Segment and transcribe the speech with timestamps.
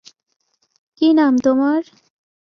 [0.97, 1.81] কী নাম তোমার?